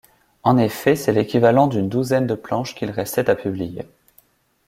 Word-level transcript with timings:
En 0.41 0.57
effet, 0.57 0.95
c'est 0.95 1.11
l'équivalent 1.13 1.67
d'une 1.67 1.87
douzaine 1.87 2.25
de 2.25 2.33
planches 2.33 2.73
qu'il 2.73 2.89
restait 2.89 3.29
à 3.29 3.35
publier. 3.35 3.85